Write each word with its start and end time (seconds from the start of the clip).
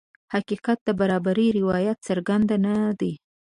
حقیقت 0.33 0.77
د 0.85 0.89
برابرۍ 0.99 1.47
روایت 1.59 1.97
څرګند 2.07 2.49
نه 2.65 2.75
دی. 2.99 3.13